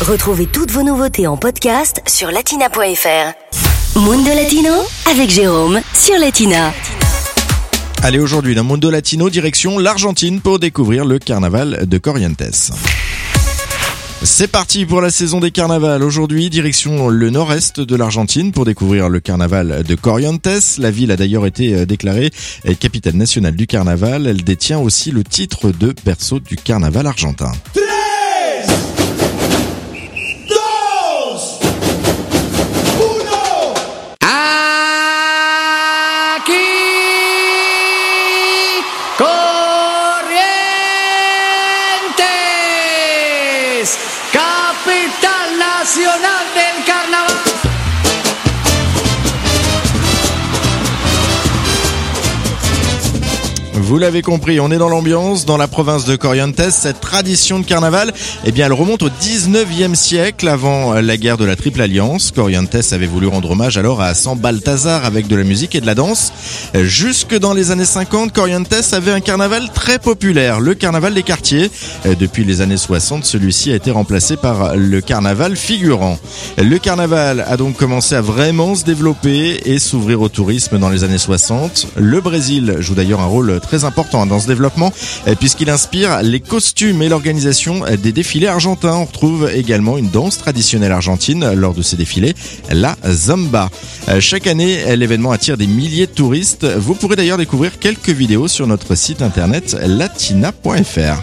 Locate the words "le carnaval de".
11.04-11.98, 19.10-19.94